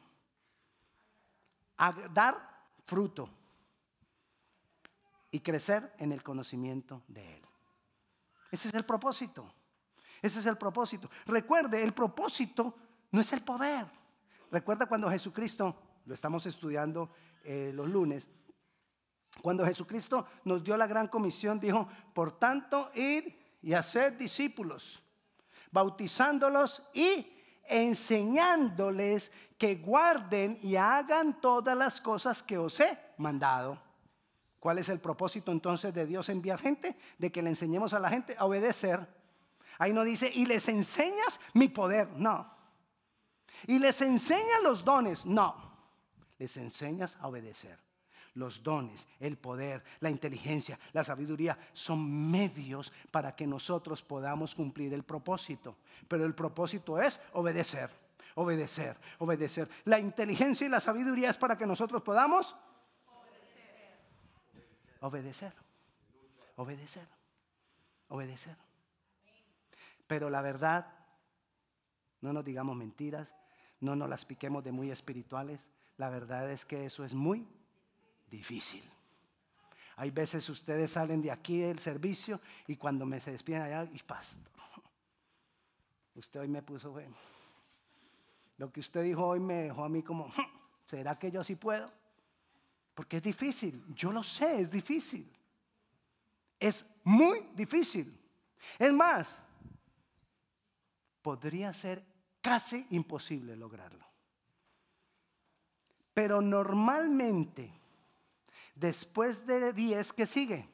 [2.14, 3.32] dar fruto
[5.32, 7.49] y crecer en el conocimiento de Él.
[8.52, 9.52] Ese es el propósito.
[10.22, 11.10] Ese es el propósito.
[11.26, 12.76] Recuerde, el propósito
[13.12, 13.88] no es el poder.
[14.52, 17.12] Recuerda cuando Jesucristo, lo estamos estudiando
[17.44, 18.28] eh, los lunes,
[19.42, 25.02] cuando Jesucristo nos dio la gran comisión, dijo, por tanto, id y hacer discípulos,
[25.72, 27.34] bautizándolos y
[27.68, 33.89] enseñándoles que guarden y hagan todas las cosas que os he mandado.
[34.60, 36.98] ¿Cuál es el propósito entonces de Dios enviar gente?
[37.18, 39.08] De que le enseñemos a la gente a obedecer.
[39.78, 42.10] Ahí no dice, y les enseñas mi poder.
[42.16, 42.54] No.
[43.68, 45.26] Y les enseñas los dones.
[45.26, 45.56] No.
[46.38, 47.80] Les enseñas a obedecer.
[48.36, 54.94] Los dones, el poder, la inteligencia, la sabiduría son medios para que nosotros podamos cumplir
[54.94, 55.78] el propósito.
[56.08, 57.90] Pero el propósito es obedecer,
[58.36, 59.68] obedecer, obedecer.
[59.86, 62.56] La inteligencia y la sabiduría es para que nosotros podamos
[65.02, 65.54] Obedecer.
[66.56, 67.08] Obedecer.
[68.10, 68.56] Obedecer.
[70.08, 70.92] Pero la verdad,
[72.22, 73.34] no nos digamos mentiras,
[73.80, 75.68] no nos las piquemos de muy espirituales.
[75.98, 77.48] La verdad es que eso es muy
[78.30, 78.84] difícil.
[79.98, 84.00] Hay veces ustedes salen de aquí del servicio y cuando me se despiden allá, y
[84.00, 84.48] pastor,
[86.16, 86.96] usted hoy me puso,
[88.58, 90.32] lo que usted dijo hoy me dejó a mí como,
[90.86, 91.92] ¿será que yo sí puedo?
[93.00, 95.26] Porque es difícil, yo lo sé, es difícil.
[96.60, 98.14] Es muy difícil.
[98.78, 99.42] Es más,
[101.22, 102.04] podría ser
[102.42, 104.06] casi imposible lograrlo.
[106.14, 107.72] Pero normalmente,
[108.76, 110.68] Después de 10, ¿qué sigue?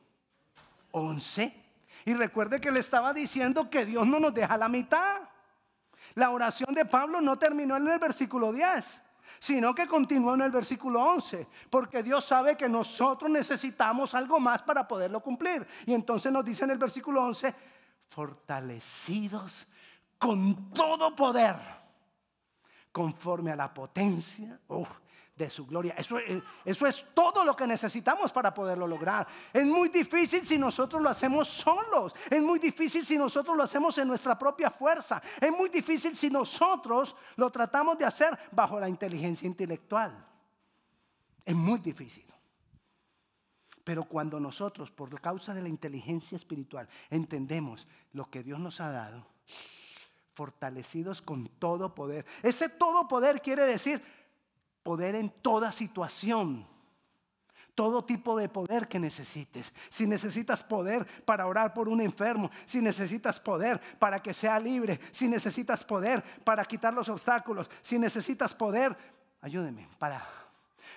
[0.89, 1.63] 11.
[2.05, 5.21] Y recuerde que le estaba diciendo que Dios no nos deja la mitad.
[6.15, 9.03] La oración de Pablo no terminó en el versículo 10,
[9.39, 14.61] sino que continuó en el versículo 11, porque Dios sabe que nosotros necesitamos algo más
[14.61, 15.65] para poderlo cumplir.
[15.85, 17.53] Y entonces nos dice en el versículo 11,
[18.09, 19.67] fortalecidos
[20.17, 21.55] con todo poder,
[22.91, 24.59] conforme a la potencia
[25.35, 25.93] de su gloria.
[25.97, 26.17] Eso,
[26.63, 29.27] eso es todo lo que necesitamos para poderlo lograr.
[29.51, 32.15] Es muy difícil si nosotros lo hacemos solos.
[32.29, 35.21] Es muy difícil si nosotros lo hacemos en nuestra propia fuerza.
[35.39, 40.25] Es muy difícil si nosotros lo tratamos de hacer bajo la inteligencia intelectual.
[41.43, 42.25] Es muy difícil.
[43.83, 48.89] Pero cuando nosotros, por causa de la inteligencia espiritual, entendemos lo que Dios nos ha
[48.89, 49.27] dado,
[50.33, 52.25] fortalecidos con todo poder.
[52.41, 54.01] Ese todo poder quiere decir
[54.85, 56.67] poder en toda situación.
[57.73, 59.73] Todo tipo de poder que necesites.
[59.89, 64.99] Si necesitas poder para orar por un enfermo, si necesitas poder para que sea libre,
[65.11, 68.95] si necesitas poder para quitar los obstáculos, si necesitas poder,
[69.41, 70.23] ayúdeme, para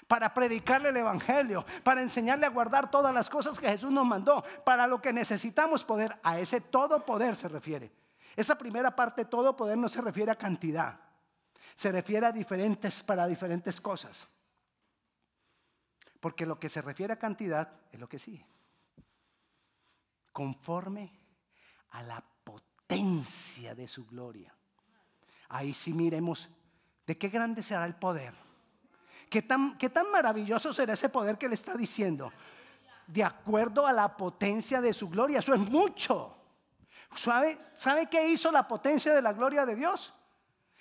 [0.06, 4.44] para predicarle el Evangelio, para enseñarle a guardar todas las cosas que Jesús nos mandó,
[4.64, 7.90] para lo que necesitamos poder, a ese todo poder se refiere.
[8.36, 11.07] Esa primera parte, todo poder, no se refiere a cantidad
[11.78, 14.26] se refiere a diferentes para diferentes cosas.
[16.18, 18.44] Porque lo que se refiere a cantidad es lo que sigue.
[20.32, 21.12] Conforme
[21.90, 24.52] a la potencia de su gloria.
[25.50, 26.48] Ahí sí miremos
[27.06, 28.34] de qué grande será el poder.
[29.30, 32.32] ¿Qué tan, qué tan maravilloso será ese poder que le está diciendo?
[33.06, 35.38] De acuerdo a la potencia de su gloria.
[35.38, 36.36] Eso es mucho.
[37.14, 40.12] ¿Sabe, ¿Sabe qué hizo la potencia de la gloria de Dios?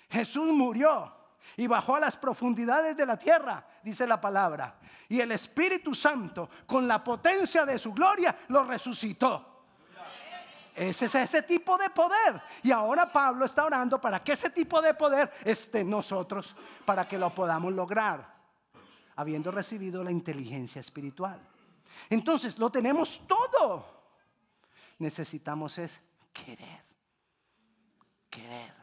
[0.08, 1.14] Jesús murió
[1.56, 4.78] y bajó a las profundidades de la tierra, dice la palabra.
[5.08, 9.58] Y el Espíritu Santo, con la potencia de su gloria, lo resucitó.
[10.74, 12.40] Ese es ese tipo de poder.
[12.62, 17.08] Y ahora Pablo está orando para que ese tipo de poder esté en nosotros, para
[17.08, 18.36] que lo podamos lograr,
[19.16, 21.40] habiendo recibido la inteligencia espiritual.
[22.08, 23.98] Entonces, lo tenemos todo.
[24.98, 26.00] Necesitamos es
[26.32, 26.84] querer.
[28.30, 28.77] Querer.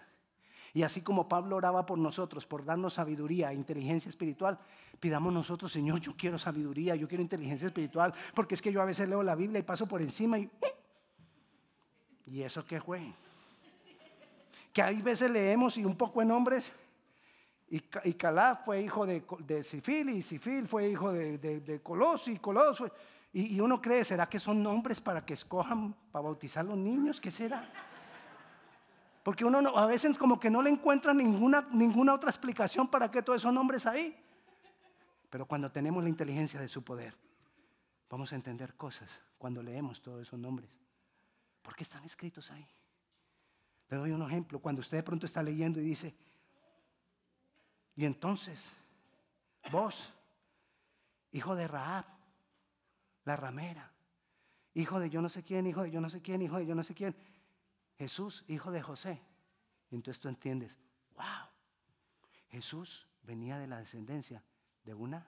[0.76, 4.60] Y así como Pablo oraba por nosotros, por darnos sabiduría, inteligencia espiritual,
[5.00, 8.86] pidamos nosotros, Señor, yo quiero sabiduría, yo quiero inteligencia espiritual, porque es que yo a
[8.86, 10.44] veces leo la Biblia y paso por encima y...
[10.44, 10.76] ¡eh!
[12.26, 13.14] ¿Y eso qué fue?
[14.74, 16.74] Que hay veces leemos y un poco en nombres,
[17.70, 22.38] y, Calá fue hijo de, de Sifil, y Sifil fue hijo de, de, Coloso, y
[22.40, 22.92] Coloso.
[23.32, 27.22] Y, y uno cree, ¿será que son nombres para que escojan, para bautizar los niños?
[27.22, 27.95] ¿Qué será?
[29.26, 33.24] Porque uno a veces como que no le encuentra ninguna, ninguna otra explicación para que
[33.24, 34.16] todos esos nombres ahí.
[35.32, 37.18] Pero cuando tenemos la inteligencia de su poder,
[38.08, 40.70] vamos a entender cosas cuando leemos todos esos nombres.
[41.64, 42.68] ¿Por qué están escritos ahí?
[43.90, 44.60] Le doy un ejemplo.
[44.60, 46.14] Cuando usted de pronto está leyendo y dice,
[47.96, 48.74] y entonces,
[49.72, 50.14] vos,
[51.32, 52.06] hijo de Raab,
[53.24, 53.92] la ramera,
[54.76, 56.76] hijo de yo no sé quién, hijo de yo no sé quién, hijo de yo
[56.76, 57.16] no sé quién,
[57.98, 59.22] Jesús, hijo de José.
[59.92, 60.78] Entonces tú entiendes,
[61.16, 61.48] wow,
[62.50, 64.44] Jesús venía de la descendencia
[64.84, 65.28] de una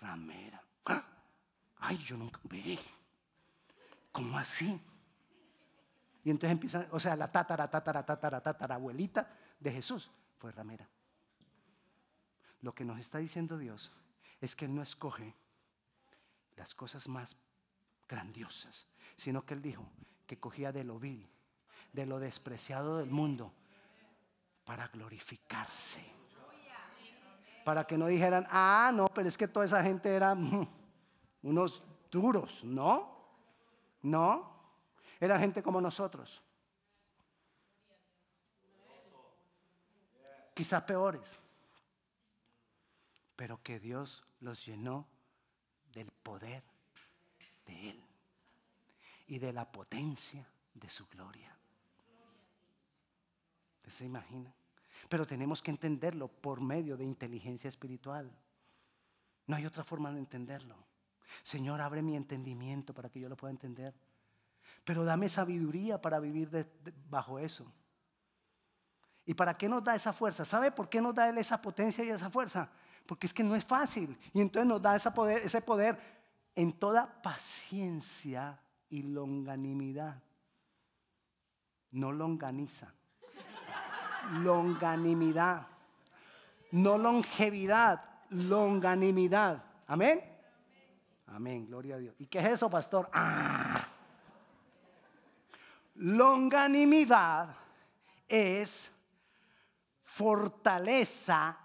[0.00, 0.62] ramera.
[0.86, 1.04] ¡Ah!
[1.78, 2.78] Ay, yo nunca vi.
[4.12, 4.80] ¿Cómo así?
[6.24, 10.88] Y entonces empieza, o sea, la tatara, tatara, tatara, tatara, abuelita de Jesús fue ramera.
[12.62, 13.92] Lo que nos está diciendo Dios
[14.40, 15.34] es que Él no escoge
[16.56, 17.36] las cosas más
[18.08, 19.86] grandiosas, sino que Él dijo
[20.26, 21.28] que cogía de lo vil
[21.94, 23.52] de lo despreciado del mundo
[24.64, 26.02] para glorificarse.
[27.64, 30.68] Para que no dijeran, ah, no, pero es que toda esa gente era mm,
[31.44, 32.62] unos duros.
[32.64, 33.16] No,
[34.02, 34.52] no,
[35.20, 36.42] era gente como nosotros.
[40.52, 41.38] Quizás peores.
[43.36, 45.06] Pero que Dios los llenó
[45.92, 46.62] del poder
[47.66, 48.04] de Él
[49.28, 51.53] y de la potencia de su gloria
[53.90, 54.54] se imagina?
[55.08, 58.30] Pero tenemos que entenderlo por medio de inteligencia espiritual.
[59.46, 60.76] No hay otra forma de entenderlo.
[61.42, 63.94] Señor, abre mi entendimiento para que yo lo pueda entender.
[64.84, 66.66] Pero dame sabiduría para vivir
[67.08, 67.70] bajo eso.
[69.26, 70.44] ¿Y para qué nos da esa fuerza?
[70.44, 72.70] ¿Sabe por qué nos da Él esa potencia y esa fuerza?
[73.06, 74.18] Porque es que no es fácil.
[74.32, 75.98] Y entonces nos da ese poder
[76.54, 80.22] en toda paciencia y longanimidad.
[81.90, 82.92] No longaniza
[84.32, 85.66] longanimidad.
[86.72, 89.62] No longevidad, longanimidad.
[89.86, 90.20] Amén.
[91.28, 92.14] Amén, gloria a Dios.
[92.18, 93.08] ¿Y qué es eso, pastor?
[93.12, 93.88] Ah.
[95.96, 97.54] Longanimidad
[98.28, 98.90] es
[100.04, 101.56] fortaleza,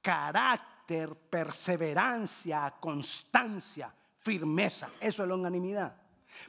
[0.00, 4.90] carácter, perseverancia, constancia, firmeza.
[5.00, 5.94] Eso es longanimidad.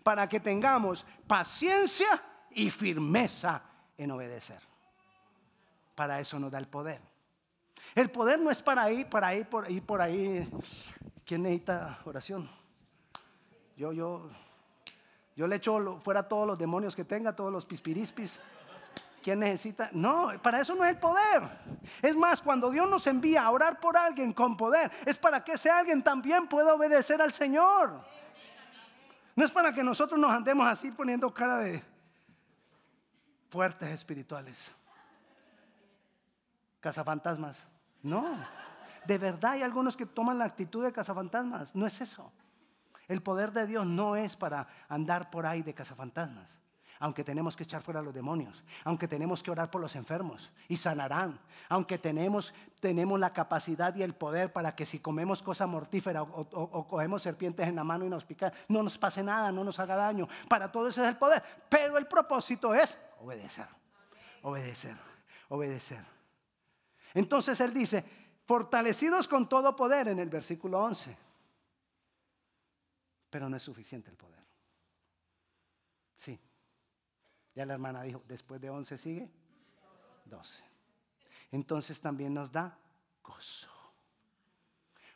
[0.04, 3.62] Para que tengamos paciencia y firmeza
[3.98, 4.69] en obedecer.
[6.00, 7.02] Para eso nos da el poder.
[7.94, 10.50] El poder no es para ir, para ir por ahí, por ahí.
[11.26, 12.50] ¿Quién necesita oración?
[13.76, 14.30] Yo, yo,
[15.36, 18.40] yo le echo fuera todos los demonios que tenga, todos los pispirispis.
[19.22, 19.90] ¿Quién necesita?
[19.92, 21.44] No, para eso no es el poder.
[22.02, 25.52] Es más, cuando Dios nos envía a orar por alguien con poder, es para que
[25.52, 28.00] ese alguien también pueda obedecer al Señor.
[29.36, 31.84] No es para que nosotros nos andemos así poniendo cara de
[33.50, 34.79] fuertes espirituales.
[36.80, 37.66] Cazafantasmas.
[38.02, 38.38] No.
[39.06, 41.76] De verdad hay algunos que toman la actitud de cazafantasmas.
[41.76, 42.32] No es eso.
[43.08, 46.60] El poder de Dios no es para andar por ahí de cazafantasmas.
[47.02, 50.52] Aunque tenemos que echar fuera a los demonios, aunque tenemos que orar por los enfermos
[50.68, 51.40] y sanarán,
[51.70, 56.88] aunque tenemos, tenemos la capacidad y el poder para que si comemos cosa mortífera o,
[56.90, 59.96] cogemos serpientes en la mano y nos pican, no nos pase nada, no nos haga
[59.96, 60.28] daño.
[60.50, 61.42] Para todo eso es el poder.
[61.70, 63.68] Pero el propósito es obedecer,
[64.42, 64.98] obedecer,
[65.48, 66.19] obedecer.
[67.14, 68.04] Entonces él dice,
[68.46, 71.18] fortalecidos con todo poder en el versículo 11.
[73.30, 74.44] Pero no es suficiente el poder.
[76.16, 76.40] Sí.
[77.56, 79.30] Ya la hermana dijo, después de 11 sigue
[80.26, 80.64] 12.
[81.52, 82.78] Entonces también nos da
[83.24, 83.70] gozo.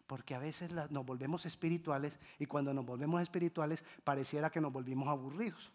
[0.08, 5.08] Porque a veces nos volvemos espirituales y cuando nos volvemos espirituales pareciera que nos volvimos
[5.08, 5.72] aburridos.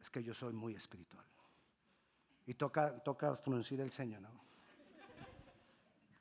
[0.00, 1.27] Es que yo soy muy espiritual.
[2.48, 4.30] Y toca, toca fruncir el ceño, ¿no?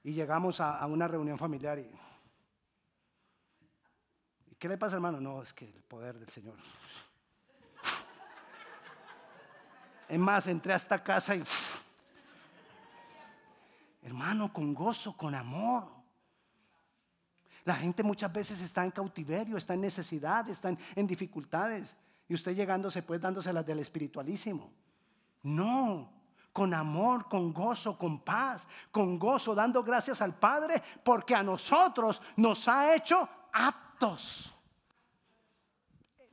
[0.03, 1.89] Y llegamos a, una reunión familiar y
[4.59, 5.21] ¿Qué le pasa, hermano?
[5.21, 6.55] No, es que el poder del Señor.
[10.09, 11.43] Es más, entré a esta casa y...
[14.01, 15.87] Hermano, con gozo, con amor.
[17.65, 21.95] La gente muchas veces está en cautiverio, está en necesidad, está en, dificultades.
[22.29, 24.71] Y usted llegándose pues dándoselas del espiritualísimo.
[25.43, 26.16] No,
[26.57, 32.19] con amor, con gozo, con paz, con gozo, dando gracias al Padre porque a nosotros
[32.35, 34.51] nos ha hecho aptos.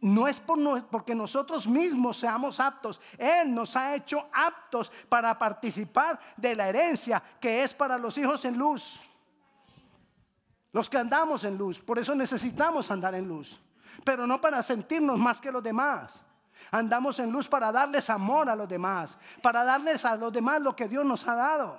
[0.00, 3.02] No es por porque nosotros mismos seamos aptos.
[3.18, 8.46] Él nos ha hecho aptos para participar de la herencia que es para los hijos
[8.46, 9.02] en luz.
[10.72, 11.82] Los que andamos en luz.
[11.82, 13.60] Por eso necesitamos andar en luz.
[14.06, 16.24] Pero no para sentirnos más que los demás.
[16.70, 19.18] Andamos en luz para darles amor a los demás.
[19.42, 21.78] Para darles a los demás lo que Dios nos ha dado.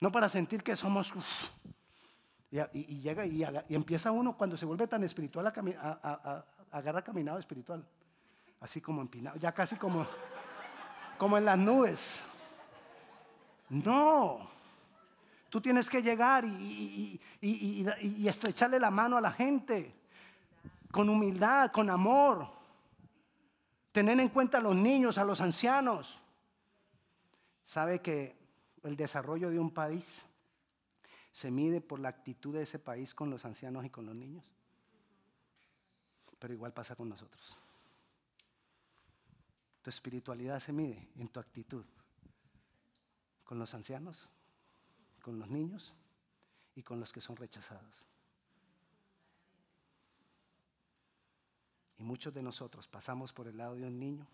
[0.00, 1.12] No para sentir que somos...
[2.50, 7.84] Y, llega y, empieza uno cuando se vuelve tan espiritual a, a, agarra caminado espiritual.
[8.60, 10.06] Así como empinado, ya casi como,
[11.16, 12.24] como en las nubes.
[13.68, 14.50] No.
[15.48, 19.94] Tú tienes que llegar y, y, estrecharle la mano a la gente
[20.90, 22.59] con humildad, con amor.
[23.92, 26.20] Tener en cuenta a los niños, a los ancianos.
[27.64, 28.36] ¿Sabe que
[28.84, 30.24] el desarrollo de un país
[31.32, 34.44] se mide por la actitud de ese país con los ancianos y con los niños?
[36.40, 37.56] pero igual pasa con nosotros.
[39.82, 41.84] Tu espiritualidad se mide en tu actitud
[43.44, 44.32] con los ancianos,
[45.22, 45.94] con los niños
[46.74, 48.06] y con los que son rechazados.
[52.00, 54.26] Y muchos de nosotros pasamos por el lado de un niño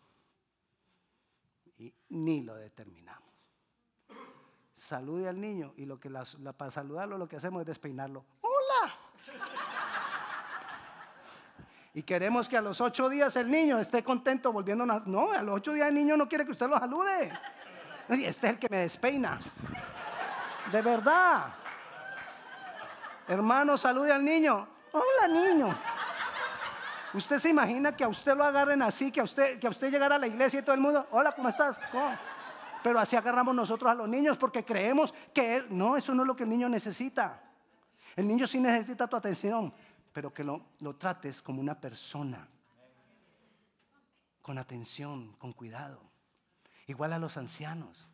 [1.78, 3.28] y ni lo determinamos.
[4.72, 6.08] Salude al niño y lo que
[6.56, 8.24] para saludarlo lo que hacemos es despeinarlo.
[11.92, 15.02] Y queremos que a los ocho días el niño esté contento volviendo a...
[15.04, 17.32] No, a los ocho días el niño no quiere que usted lo salude.
[18.08, 19.40] Este es el que me despeina.
[20.70, 21.52] De verdad.
[23.26, 24.68] Hermano, salude al niño.
[24.92, 25.95] Hola, niño.
[27.16, 29.90] Usted se imagina que a usted lo agarren así, que a usted, que a usted
[29.90, 31.76] llegara a la iglesia y todo el mundo, hola, ¿cómo estás?
[32.82, 36.26] Pero así agarramos nosotros a los niños porque creemos que él, no, eso no es
[36.26, 37.42] lo que el niño necesita.
[38.14, 39.72] El niño sí necesita tu atención
[40.16, 40.62] pero que lo,
[40.98, 42.48] trates como una persona,
[44.40, 46.00] con atención, con cuidado.
[46.86, 48.08] Igual a los ancianos.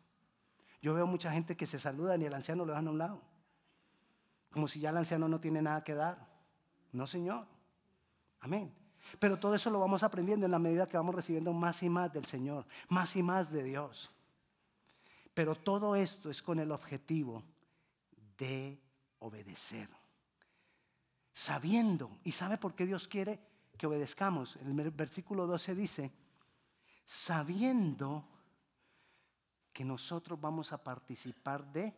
[0.81, 3.21] Yo veo mucha gente que se saluda y el anciano lo dejan a un lado.
[4.51, 6.27] Como si ya el anciano no tiene nada que dar.
[6.91, 7.47] No, Señor.
[8.41, 8.75] Amén.
[9.19, 12.11] Pero todo eso lo vamos aprendiendo en la medida que vamos recibiendo más y más
[12.11, 14.11] del Señor, más y más de Dios.
[15.33, 17.43] Pero todo esto es con el objetivo
[18.37, 18.79] de
[19.19, 19.89] obedecer
[21.33, 22.19] sabiendo.
[22.23, 23.39] ¿Y sabe por qué Dios quiere
[23.77, 24.55] que obedezcamos?
[24.57, 26.11] El versículo 12 dice,
[27.03, 28.23] sabiendo
[29.73, 31.93] que nosotros vamos a participar de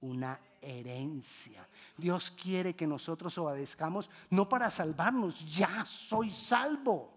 [0.00, 1.66] una herencia.
[1.96, 7.14] Dios quiere que nosotros obedezcamos no para salvarnos, ya soy salvo.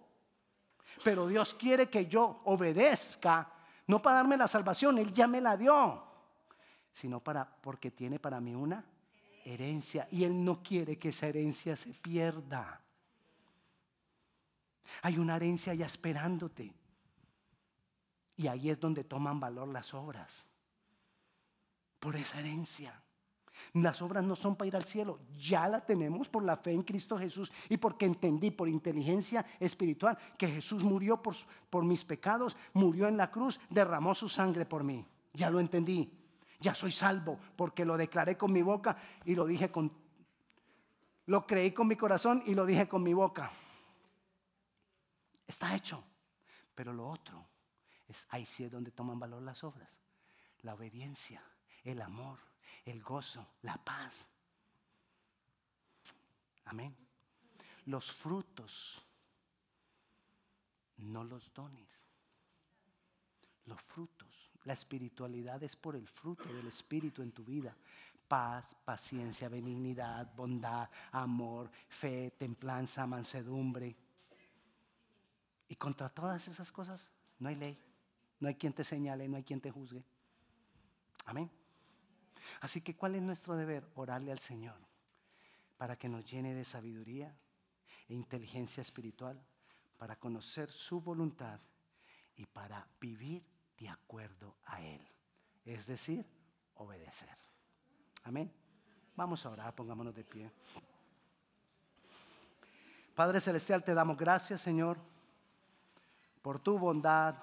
[1.04, 3.52] Pero Dios quiere que yo obedezca,
[3.88, 6.04] no para darme la salvación, Él ya me la dio,
[6.92, 8.86] sino para porque tiene para mí una
[9.46, 12.82] herencia y Él no quiere que esa herencia se pierda.
[15.02, 16.74] Hay una herencia ya esperándote.
[18.36, 20.48] Y ahí es donde toman valor las obras.
[22.02, 23.02] Por esa herencia.
[23.74, 26.84] Las obras no son para ir al cielo, ya la tenemos por la fe en
[26.84, 31.36] Cristo Jesús y porque entendí por inteligencia espiritual que Jesús murió por,
[31.70, 35.08] por mis pecados, murió en la cruz, derramó su sangre por mí.
[35.34, 36.12] Ya lo entendí,
[36.60, 39.92] ya soy salvo porque lo declaré con mi boca y lo dije con...
[41.28, 43.52] Lo creí con mi corazón y lo dije con mi boca.
[45.48, 46.04] Está hecho.
[46.76, 47.46] Pero lo otro
[48.08, 49.90] es ahí sí es donde toman valor las obras.
[50.62, 51.42] La obediencia,
[51.84, 52.40] el amor,
[52.86, 54.28] el gozo, la paz.
[56.66, 56.96] Amén.
[57.86, 59.02] Los frutos,
[60.98, 62.00] no los dones.
[63.66, 64.52] Los frutos.
[64.64, 67.76] La espiritualidad es por el fruto del Espíritu en tu vida.
[68.28, 73.96] Paz, paciencia, benignidad, bondad, amor, fe, templanza, mansedumbre.
[75.68, 77.08] Y contra todas esas cosas
[77.40, 77.78] no hay ley.
[78.40, 80.04] No hay quien te señale, no hay quien te juzgue.
[81.26, 81.50] Amén.
[82.60, 83.88] Así que ¿cuál es nuestro deber?
[83.96, 84.76] Orarle al Señor
[85.82, 87.36] para que nos llene de sabiduría
[88.08, 89.42] e inteligencia espiritual,
[89.98, 91.60] para conocer su voluntad
[92.36, 93.44] y para vivir
[93.80, 95.02] de acuerdo a Él.
[95.66, 96.24] Es decir,
[96.76, 97.36] obedecer.
[98.26, 98.54] Amén.
[99.16, 100.52] Vamos a orar, pongámonos de pie.
[103.16, 105.00] Padre Celestial, te damos gracias, Señor,
[106.44, 107.36] por tu bondad,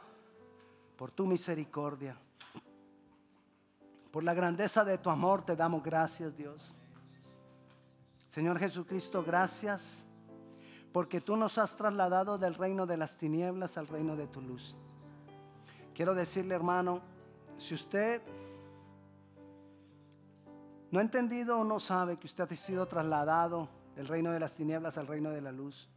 [0.97, 2.17] por tu misericordia.
[4.11, 6.75] Por la grandeza de tu amor te damos gracias, Dios.
[8.29, 10.05] Señor Jesucristo, gracias
[10.93, 14.75] porque tú nos has trasladado del reino de las tinieblas al reino de tu luz.
[15.95, 17.01] Quiero decirle, hermano,
[17.59, 18.23] si usted
[20.91, 24.55] no ha entendido o no sabe que usted ha sido trasladado del reino de las
[24.55, 25.89] tinieblas al reino de la luz,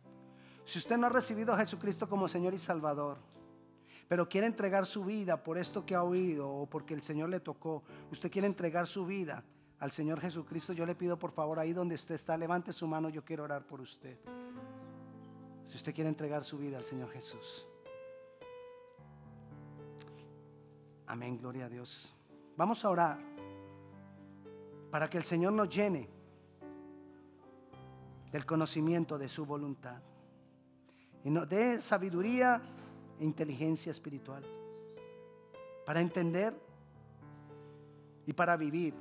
[0.66, 3.18] si usted no ha recibido a Jesucristo como Señor y Salvador,
[4.12, 7.40] pero quiere entregar su vida por esto que ha oído o porque el Señor le
[7.40, 7.82] tocó,
[8.12, 9.42] usted quiere entregar su vida
[9.80, 13.08] al Señor Jesucristo, yo le pido por favor ahí donde usted está, levante su mano,
[13.08, 14.18] yo quiero orar por usted.
[15.66, 17.70] Si usted quiere entregar su vida al Señor Jesús.
[21.08, 22.14] Amén, gloria a Dios.
[22.58, 23.18] Vamos a orar
[24.92, 26.10] para que el Señor nos llene
[28.30, 30.02] del conocimiento de su voluntad
[31.24, 32.62] y nos dé sabiduría
[33.26, 34.44] inteligencia espiritual
[35.86, 36.54] para entender
[38.26, 38.94] y para vivir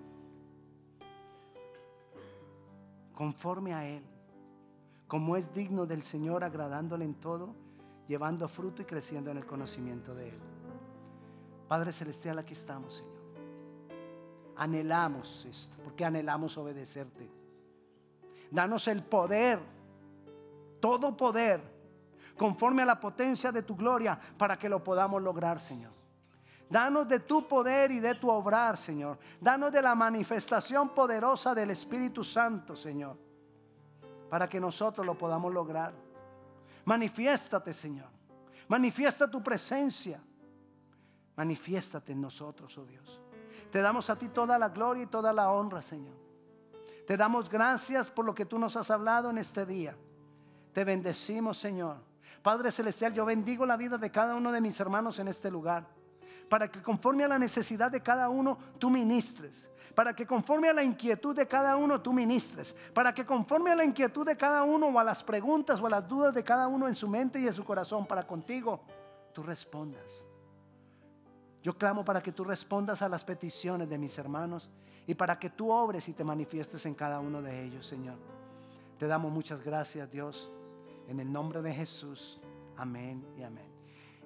[3.14, 4.02] conforme a Él,
[5.06, 7.54] como es digno del Señor, agradándole en todo,
[8.08, 10.38] llevando fruto y creciendo en el conocimiento de Él.
[11.68, 13.20] Padre Celestial, aquí estamos, Señor.
[14.56, 17.30] Anhelamos esto, porque anhelamos obedecerte.
[18.50, 19.60] Danos el poder,
[20.80, 21.79] todo poder
[22.36, 25.92] conforme a la potencia de tu gloria, para que lo podamos lograr, Señor.
[26.70, 29.18] Danos de tu poder y de tu obrar, Señor.
[29.40, 33.16] Danos de la manifestación poderosa del Espíritu Santo, Señor,
[34.28, 35.92] para que nosotros lo podamos lograr.
[36.84, 38.08] Manifiéstate, Señor.
[38.68, 40.22] Manifiesta tu presencia.
[41.34, 43.20] Manifiéstate en nosotros, oh Dios.
[43.72, 46.14] Te damos a ti toda la gloria y toda la honra, Señor.
[47.04, 49.96] Te damos gracias por lo que tú nos has hablado en este día.
[50.72, 51.96] Te bendecimos, Señor.
[52.42, 55.86] Padre Celestial, yo bendigo la vida de cada uno de mis hermanos en este lugar.
[56.48, 59.68] Para que conforme a la necesidad de cada uno, tú ministres.
[59.94, 62.74] Para que conforme a la inquietud de cada uno, tú ministres.
[62.94, 65.90] Para que conforme a la inquietud de cada uno o a las preguntas o a
[65.90, 68.80] las dudas de cada uno en su mente y en su corazón, para contigo,
[69.32, 70.24] tú respondas.
[71.62, 74.70] Yo clamo para que tú respondas a las peticiones de mis hermanos
[75.06, 78.16] y para que tú obres y te manifiestes en cada uno de ellos, Señor.
[78.98, 80.50] Te damos muchas gracias, Dios.
[81.10, 82.40] En el nombre de Jesús.
[82.76, 83.66] Amén y amén.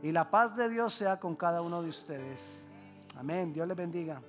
[0.02, 2.62] Y la paz de Dios sea con cada uno de ustedes.
[3.16, 3.54] Amén.
[3.54, 4.20] Dios les bendiga.